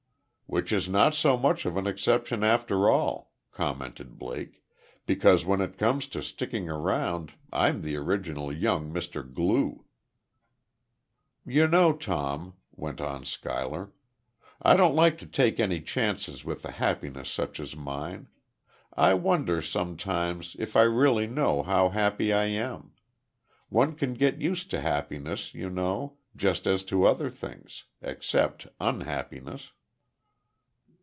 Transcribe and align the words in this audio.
"Which 0.53 0.73
is 0.73 0.89
not 0.89 1.15
so 1.15 1.37
much 1.37 1.65
of 1.65 1.77
an 1.77 1.87
exception, 1.87 2.43
after 2.43 2.89
all," 2.89 3.31
commented 3.53 4.19
Blake; 4.19 4.61
"because, 5.05 5.45
when 5.45 5.61
it 5.61 5.77
comes 5.77 6.09
to 6.09 6.21
sticking 6.21 6.67
around, 6.67 7.31
I'm 7.53 7.83
the 7.83 7.95
original 7.95 8.51
young 8.51 8.91
Mr. 8.93 9.23
Glue." 9.33 9.85
"You 11.45 11.69
know, 11.69 11.93
Tom," 11.93 12.55
went 12.75 12.99
on 12.99 13.23
Schuyler, 13.23 13.93
"I 14.61 14.75
don't 14.75 14.93
like 14.93 15.17
to 15.19 15.25
take 15.25 15.57
any 15.57 15.79
chances 15.79 16.43
with 16.43 16.65
a 16.65 16.71
happiness 16.71 17.29
such 17.31 17.57
as 17.61 17.73
mine.... 17.77 18.27
I 18.91 19.13
wonder, 19.13 19.61
sometimes, 19.61 20.57
if 20.59 20.75
I 20.75 20.81
really 20.83 21.27
know 21.27 21.63
how 21.63 21.87
happy 21.87 22.33
I 22.33 22.47
am. 22.47 22.91
One 23.69 23.95
can 23.95 24.15
get 24.15 24.41
used 24.41 24.69
to 24.71 24.81
happiness, 24.81 25.53
you 25.53 25.69
know, 25.69 26.17
just 26.35 26.67
as 26.67 26.83
to 26.87 27.05
other 27.05 27.29
things 27.29 27.85
except 28.01 28.67
unhappiness." 28.81 29.71